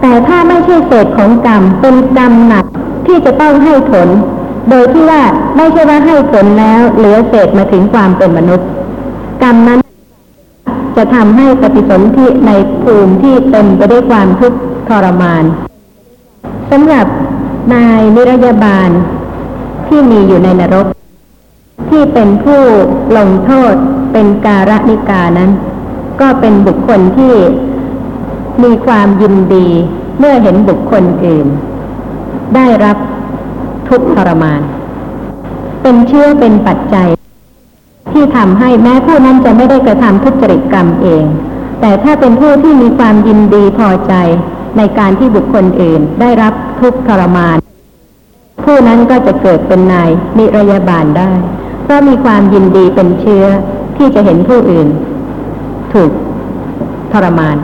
[0.00, 2.64] แต่ถ้าไม่ใช่เศษของกรรมเป็นกรรมหนัก
[3.06, 4.08] ที่จะต้องให้ผล
[4.68, 5.22] โดยที่ว่า
[5.56, 8.68] ไม่ใช่ว่าให้ผลแล้วเหลือเศษมาถึงความเป็นมนุษย์
[9.42, 9.80] กรรมนั้น
[10.96, 12.50] จะทำให้ปฏิสนธิใน
[12.82, 15.44] ภูมิที่เต็มไปด้วยความทุกข์ทรมาน
[16.70, 17.06] สำหรับ
[17.74, 18.90] นายนิรยาบาล
[19.86, 20.86] ที่มีอยู่ในนรก
[21.88, 22.60] ที่เป็นผู้
[23.16, 23.74] ลงโทษ
[24.12, 25.50] เป็นการนิกานั้น
[26.20, 27.34] ก็เป็นบุคคลที่
[28.62, 29.68] มีความยินดี
[30.18, 31.46] เมื่อเห็นบุคคลอื่น
[32.54, 32.96] ได้รับ
[33.88, 34.60] ทุกข์ทรมาน
[35.82, 37.08] เป็นเชื่อเป็นปัจจัย
[38.12, 41.24] ที่ทำให้แม้ผู้นั้นจะไม่ได้กระทำทุจริตกรรมเอง
[41.80, 44.14] แต่ถ้าเป็นผู้ที่มีความยินดีพอใจ
[44.76, 47.56] ในการที่บุคคลอื่นได้รับทุกข์ทรมาน
[48.64, 51.32] ผู้นั้นก็จะเกิดเป็นนายนิรยาบาลได้
[51.82, 53.44] เพราะมีความยินดีเป็นเชื้อ
[53.96, 54.88] ที่จะเห็นผู้อื่น
[55.92, 56.10] ถูก
[57.12, 57.56] ทรมาน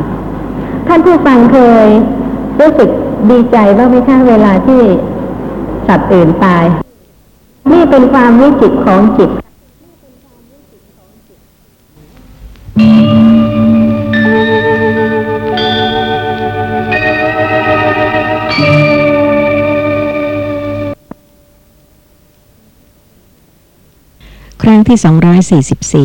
[0.88, 1.86] ท่านผู้ฟังเคย
[2.60, 2.88] รู้สึก
[3.30, 4.80] ดีใจบ้างไหมคะเวลาที่
[5.88, 6.64] สัตว์อื่นตาย
[7.72, 9.30] นี่เป็นความวิจิตของจิต
[24.70, 24.98] ครั้งที่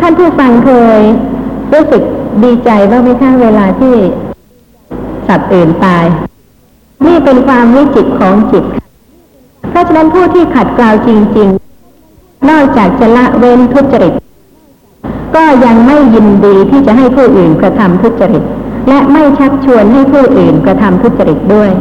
[0.00, 1.00] ท่านผู้ฟังเคย
[1.72, 2.02] รู้สึก
[2.42, 3.94] ดีใจบ้างไหมคะเวลาที่
[5.28, 6.04] สัตว์อื่นตาย
[7.06, 8.64] นี่เป็นความวิจิตรของจิต
[9.70, 11.48] เพราะฉะนั้นผู้ที่ขัดเกลาจริง
[11.98, 14.14] ๆ นอกจากจะละเว้นทุจริต
[15.36, 18.42] ก็ยังไม่ยินดีที่จะให้ผู้อื่นกระทำทุจริต
[18.88, 21.72] และไม่ชักชวนให้ผู้อื่นกระทำทุจริตด้วย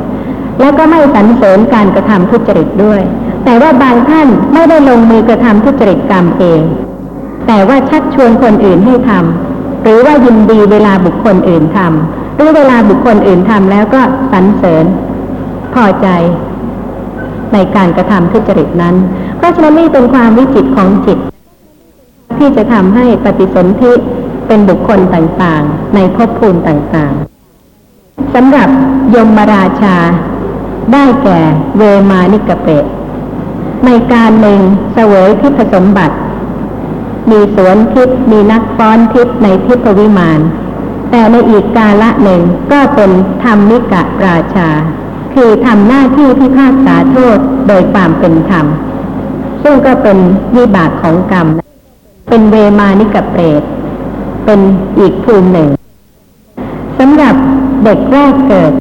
[0.59, 3.01] แล้วก็ไม่สรรเสริญการกระทำทุจริตด้วย
[3.45, 6.61] แต่ว่าบางท่านไม่ได้ลงมือกระทำทุจริตกรรมเอง
[7.47, 14.85] แต่ว่าชักชวนคนอื่นให้ทำหรือว่ายินดีเวลาบุคคลอื่นทำหรือเวลาบุคคลอื่นทำแล้วก็สรรเสริญ
[15.73, 16.07] พอใจ
[17.53, 18.95] ในการกระทำทุจริตนั้น
[19.37, 21.19] เพราะฉะนั้นนี่เป็นความวิจิตของจิต
[22.37, 23.93] ที่จะทำให้ปฏิสนธิ
[24.47, 28.69] เป็นบุคคลต่างๆ ในภพภูมิต่างๆสำหรับ
[29.15, 29.95] ยมราชา
[30.91, 31.39] ได้แก่
[31.77, 32.85] เวมานิกเปต
[33.85, 34.59] ในการหนึ่ง
[34.93, 36.15] เสวยทิพสมบัติ
[37.29, 40.39] มีสวนทิพมีนักฟ้อนทิพในทิพวิมาน
[41.11, 42.41] แต่ในอีกกาละหนึ่ง
[42.71, 43.11] ก็เป็น
[43.43, 44.69] ธรรมนิกะราชา
[45.33, 48.65] คือทำหน้าที่พิพากษาโทษโดยความเป็นธรรม
[49.63, 50.17] ซึ่งก็เป็น
[50.55, 51.47] วิบากของกรรม
[52.29, 53.61] เป็นเวมานิกเปรต
[54.45, 54.59] เป็น
[54.99, 55.69] อีกภูมิหนึ่ง
[56.99, 57.35] สำหรับ
[57.83, 58.71] เด็กแรกเกิด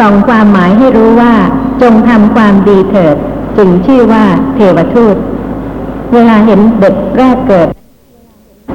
[0.00, 1.34] ส่องความหมายให้รู้ว่า
[1.82, 3.16] จงทำความดีเถิด
[3.56, 5.16] จึงชื่อว่าเทวทูต
[6.12, 7.68] เวลาเห็นเด็กแรกเกิด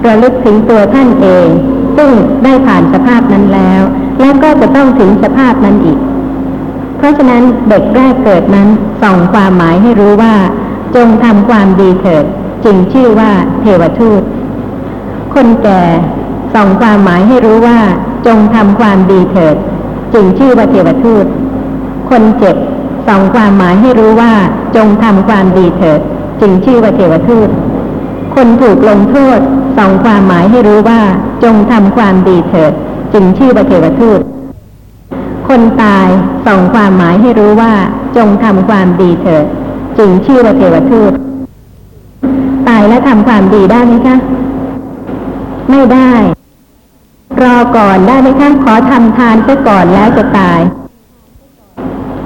[0.05, 1.47] ระลึกถึงตัวท่านเอง
[1.97, 2.09] ซึ่ง
[2.43, 3.81] ได้ผ่านสภาพนั้นแล้ว
[4.19, 5.99] และก็จะต้องถึงสภาพนั้นอีก
[6.97, 8.69] เพราะฉะนั้นเด็กแรกเกิดนั้น
[9.01, 10.35] ส่องความหมายให้รู้ว่า
[10.95, 12.25] จงทำความดีเถิด
[12.65, 14.21] จึงชื่อว่าเทวทูต
[15.33, 15.81] คนแก่
[16.53, 17.79] ส่องความหมายให้รู้ว่า
[18.27, 19.55] จงทำความดีเถิด
[20.17, 21.25] จึงชื่อว่าเทวทูต
[22.09, 22.55] คนเจ็บ
[23.07, 24.33] ส่องความหมายให้รู้ว่า
[24.75, 25.99] จงทำความดีเถิด
[26.41, 27.49] จึงชื่อว่าเทวทูต
[28.35, 29.39] คนถูกลงโทษ
[29.77, 31.01] ส่องความหมายให้รู้ว่า
[31.43, 32.73] จงทำความดีเถิด
[33.13, 34.19] จึงชื่อว่าเทวทูต
[35.47, 36.07] คนตาย
[36.45, 37.73] ส่องความหมายให้รู้ว่า
[38.17, 39.45] จงทำความดีเถิด
[39.97, 41.11] จึงชื่อว่าเทวทูต
[42.67, 44.17] ตายแล้วทำความดีได้ไหมคะ
[45.69, 46.11] ไม่ได้
[47.43, 50.59] รอก่อนได้ไหมคะขอทำทานซะก่อนแล้วจะตาย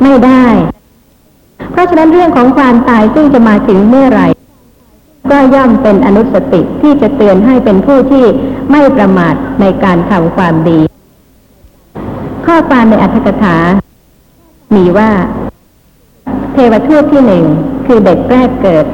[0.01, 0.45] ไม่ได้
[1.71, 4.27] เพราะฉะนั้นเรื่องของความตายซึ่งจะมาถึงเมื่อไหร่
[5.31, 8.25] ก็ย่อมเป็นอนุสติที่จะเตือนให้เป็นผู้ที่
[8.71, 10.79] ไม่ประมาทในการทำความดี
[12.45, 13.57] ข้อความในอัตถกถา
[14.75, 15.09] มีว่า
[16.53, 17.45] เทวทูตที่หนึ่ง
[17.85, 18.85] คือเด็กแรกเกิด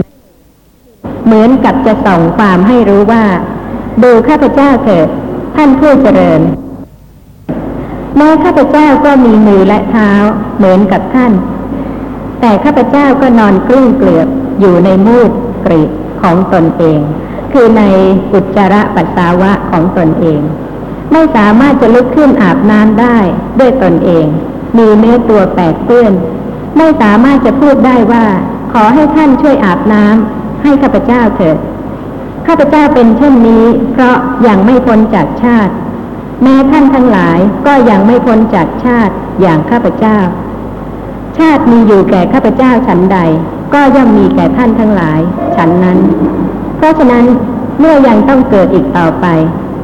[1.26, 3.24] เหมือนกับจะส่องความให้รู้ว่า
[4.04, 5.08] ดูข้าพเจ้าเถิด
[5.56, 6.42] ท่านผู้เจริญ
[8.18, 10.12] แม้ข้าพเจ้าก็มีมือและเท้า
[10.58, 11.32] เหมือนกับท่าน
[12.42, 14.28] แต่ข้าพเจ้าก็นอนกลิ้งเกลือก
[14.60, 15.32] อยู่ในมูด
[15.66, 15.82] กรี
[16.22, 17.00] ของตนเอง
[17.52, 17.84] คือใน
[18.34, 20.42] อุจจาระปัสสาวะของตนเอง
[21.12, 23.18] ไม่สามารถจะลุกขึ้นอาบน้ำได้
[23.60, 24.26] ด้วยตนเอง
[24.78, 26.14] มีเนื้อตัวแปดเปื้อน
[26.78, 28.26] ไม่สามารถจะพูดได้ว่า
[28.74, 31.58] ขอให้ท่านช่วยอาบน้ำให้ข้าพเจ้าเถิด
[32.48, 34.16] ข้าพเจ้าเป็นเช่นนี้ เพราะ
[34.48, 35.74] ยังไม่พ้นจากชาติ
[36.44, 40.18] แม้ท่านทั้งหลายก็ยังไม่พ้นจากชาติอย่างข้าพเจ้า
[41.38, 43.20] ชาติมีอยู่แก่ข้าพเจ้าฉันใด
[43.74, 45.20] ก็ย่อมมีแก่ท่านทั้งหลาย
[45.56, 46.00] ฉันนั้น
[46.78, 47.26] เพราะฉะนั้น
[47.80, 49.26] เมื่อยังต้องเกิดอีกต่อไป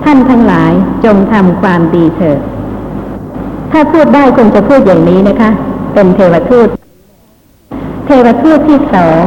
[0.04, 0.72] ท่านทั้งหลาย
[1.06, 2.40] จงทำความดีเถิด
[3.72, 5.50] ถ้าพูดได้คงจะพูดอย่างนี้นะคะ
[5.94, 6.68] เป็นเทวทูต
[8.06, 9.22] เทวทูตที่สอง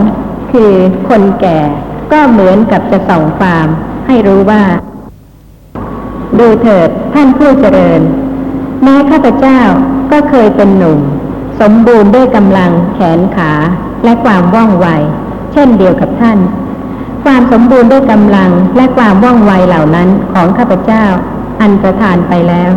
[0.52, 0.72] คือ
[1.08, 1.58] คนแก่
[2.12, 3.68] ก็เหมือนกับจะส่องฟาม
[4.06, 4.62] ให้รู้ว่า
[6.38, 8.00] ดูเถิดท่านผู้เจริญ
[8.82, 9.60] แม้ข้าพเจ้า
[10.12, 11.00] ก็เคยเป็นหนุ่ม
[11.60, 13.52] สมบูรณ์ด้วยกำลังแขนขา
[14.04, 14.86] และความว่องไว
[15.52, 16.38] เช่นเดียวกับท่าน
[17.24, 21.04] ความสมบูรณ์ด้วยกำลังและความว่องไวเหล่านั้นของข้าพเจ้า
[21.60, 22.70] อันประทานไปแล้ว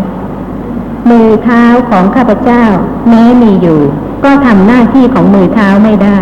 [1.10, 2.64] มือเท้าของข้าพเจ้า
[3.10, 3.82] แม้มีอยู่
[4.24, 6.20] ก็ทำหน้าที่ของมือเท้าไม่ได้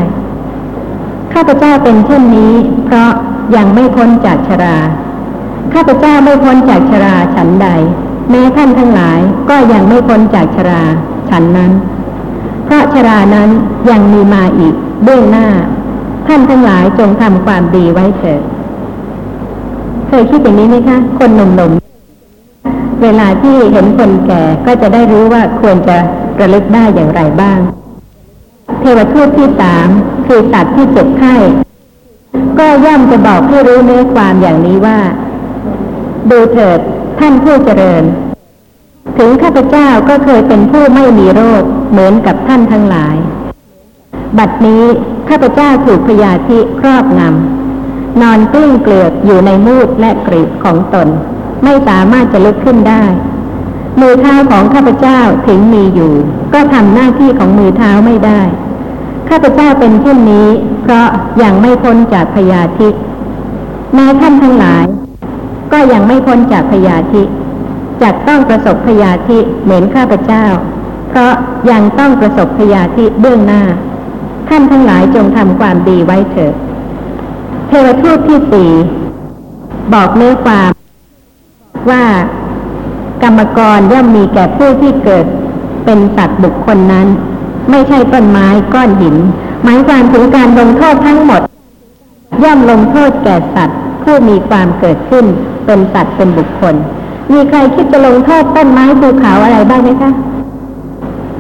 [1.34, 2.54] ข้าพเจ้าเป็นเช่นนี้
[2.86, 3.12] เพราะ
[3.56, 4.78] ยังไม่พ้นจากชรา
[5.74, 7.68] ข้าพเจ้าไม่พ้นจากชราฉันใด
[8.30, 10.82] แม้ท่านทั้งหลายก็ยังไม่พ้นจากชรา
[11.30, 11.72] ฉันนั้น
[12.66, 13.50] เพราะชรานั้น
[13.90, 15.48] ยังมีมาอีกเบื้องหน้า
[16.28, 18.42] ท่านทั้งหลายจงทำความดีไว้เถิด
[20.08, 25.98] เคยคิดอย่างนี้ไหมคะ คนหนุ่มๆ เวลาที่เห็นคนแก่ก็จะได้รู้ว่าควรจะ
[26.40, 27.60] ระลึกได้อย่างไรบ้าง
[28.80, 29.88] เทวทูตที่สาม
[30.28, 31.36] คือสัตว์ที่เจ็บไข้
[32.60, 35.00] ก็ย่อมจะบอกให้รู้เนื้อความอย่างนี้ว่า
[36.30, 36.80] ดูเถิด
[37.20, 38.04] ท่านผู้เจริญ
[39.18, 43.16] ถึงข้าพเจ้าก็เคยเป็นผู้ไม่มีโรคเหมือนกับท่านทั้งหลาย
[44.38, 44.84] บัดนี้
[45.30, 51.08] ข้าพเจ้าถูกพยาธิครอบงำนอนกลิ้งเกลือกอยู่ในมูดและกรีบของตน
[51.64, 53.04] ไม่สามารถจะลุกขึ้นได้
[54.00, 56.14] มือเท้าของข้าพเจ้าถึงมีอยู่
[56.54, 58.42] ก็ทำหน้าที่ของมือเท้าไม่ได้
[59.30, 60.48] ข้าพเจ้าเป็นเช่นนี้
[60.82, 61.08] เพราะ
[61.44, 62.90] ยังไม่พ้นจากพยาธิ
[63.94, 64.86] แม้ท่านทั้งหลาย
[65.72, 67.24] ก็ยังไม่พ้นจากพยาธิ
[68.02, 70.46] จักต้องประสบพยาธิเหมือนข้าพเจ้า
[71.10, 71.34] เพราะ
[71.72, 73.64] ยังต้องประสบพยาธิเบื้องหน้า
[74.50, 76.54] ท่านทั้งหลายจงทำความดีไว้เถิด
[77.68, 78.72] เทวทูตที่สี่
[79.94, 80.72] บอกเนื้อความ
[81.90, 82.04] ว่า
[83.24, 85.26] กรรมกรย่อมมีแก่ผู้ที่เกิด
[85.86, 87.08] เป็นสัตว์บุคคลนั้น
[87.70, 89.16] ไม่ใช่ต้นไม้ก้อนหิน
[89.64, 91.42] หมายความถึงการลงโทษทั้งหมด
[92.44, 95.26] ย่อมลงโทษแก่สัตว์ผู้มีความเกิดขึ้น
[95.66, 96.76] เป็นสัตว์เป็นบุคคล
[97.34, 100.12] มีใครคิดจะลงโทษต้นไม้ภูเขาอะไรบ้างไหมคะ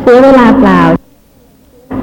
[0.01, 0.81] เสียเวลาเปล่า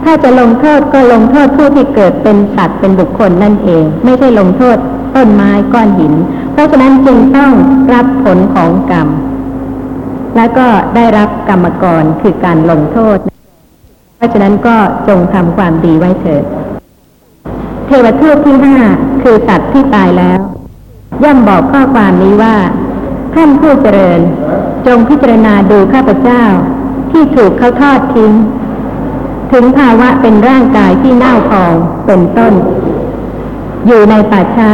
[0.04, 4.76] ถ้าจะลงโทษก็ลงโทษผู้ที่เกิดเป็นสัตว์เป็นบุคคลนั่นเอง ไม่ใช่ลงโทษ
[5.16, 6.14] ต้นไม้ก้อนหิน
[6.52, 7.52] เพราะฉะนั้นจึงต้อง
[7.94, 9.08] รับผลของกรรม
[10.36, 13.18] และก็ได้รับกรรมกรคือการลงโทษ
[14.22, 14.76] ราะฉะนั้นก็
[15.08, 16.44] จงทำความดีไว้เถิด
[17.86, 18.76] เทวทูตที่ห้า
[19.22, 20.38] คือสัตว์ที่ตายแล้ว
[21.22, 22.56] ย่อมบอกข้อความนี้ว่า
[23.34, 24.20] ท่านผู้เจริญ
[24.86, 26.42] จงพิจารณาดูข้าพเจ้า
[27.10, 28.32] ที่ถูกเขาทอดทิ้ง
[29.52, 31.74] ถึงภาวะเป็นร่างกายที่เน่าพอง
[32.06, 32.52] เป็นต้น
[33.86, 34.72] อยู่ในป่าช้า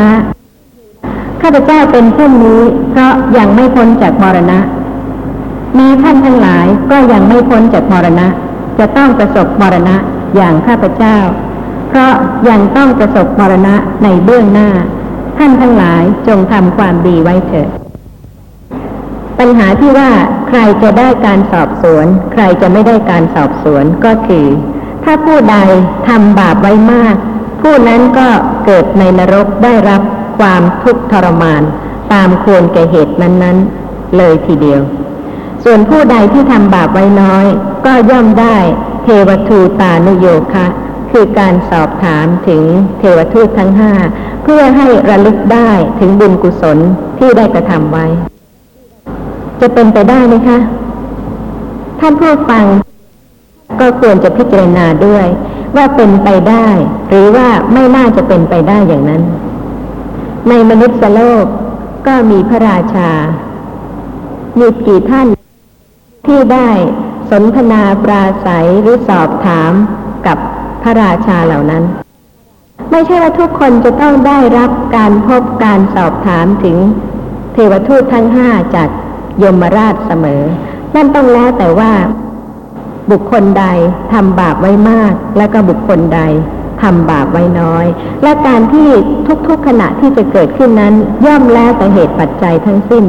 [1.41, 4.61] ข้าพเจ้าเป็นเช่นนี้เพราะยังไม่พ้นจากมรณะ
[5.77, 8.29] ม้ท่านทั้งหลายก็ยังไม่พ้นจากมรณะ
[8.79, 9.97] จะต้องประสบมรณะ
[10.37, 11.19] อย่างข้าพเจ้า
[11.89, 12.13] เพราะ
[12.49, 14.71] ยังต้องประสบมรณะในเบื้องหน้า
[15.37, 17.69] ท่านทั้งหลายจงทำความดีไว้เถิด
[19.39, 20.11] ปัญหาที่ว่า
[20.49, 24.47] ใครจะได้การสอบสวน ใครจะไม่ได้การสอบสวนก็คือ
[25.05, 25.57] ถ้าผู้ใด
[26.09, 27.17] ทำบาปไว้มาก
[27.61, 28.29] ผู้นั้นก็
[28.65, 30.03] เกิดในนรกได้รับ
[30.39, 31.63] ความทุกข์ทรมาน
[32.13, 34.81] ตามควรแก่เหตุนั้นๆ เลยทีเดียว
[35.65, 37.47] ส่วนผู้ใดที่ทำบาปไว้น้อย
[37.87, 38.57] ก็ย่อมได้
[39.03, 40.67] เทวทูตานโยคะ
[41.11, 42.65] คือการสอบถามถึง
[42.99, 43.93] เทวทูตทั้งห้า
[44.43, 46.79] เพื่อให้ระลึกได้ถึงบุญกุศล
[47.19, 48.07] ที่ได้กระทำไว้
[49.61, 50.59] จะเป็นไปได้ไหมคะ
[52.01, 52.65] ท่านผู้ฟัง
[53.81, 55.27] ก็ควรจะพิจารณาด้วย
[55.77, 56.69] ว่าเป็นไปได้
[57.09, 59.23] หรือว่าไม่น่าจะเป็นไปได้อย่างนั้น
[60.49, 61.45] ในมนุษย์โลก
[62.07, 63.11] ก็มีพระราชา
[64.59, 65.38] มีกี่ท่าน
[66.29, 66.71] ที่ได้
[67.31, 69.73] สนทนาปราศัยหรือสอบถาม
[70.27, 70.39] กับ
[70.83, 71.85] พระราชาเหล่านั้น
[72.91, 76.77] ไม่ใช่ว่าทุกคนจะต้องได้รับการพบการสอบถามถึง
[77.53, 78.89] เทวทูตทั้งห้าจาก
[79.43, 80.43] ยมราชเสมอ
[80.95, 81.93] นั่นต้องแล้วแต่ว่า
[83.11, 83.65] บุคคลใด
[84.13, 86.21] ทำบาปไว้มาก และก็บุคคลใด
[86.83, 87.87] ทำบาปไว้น้อย
[88.23, 88.89] และการที่
[89.49, 90.95] ทุกๆขณะที่จะเกิดขึ้นนั้น
[91.27, 93.05] ย่อมแล้วแต่เหตุปัจจัยทั้งสิ้น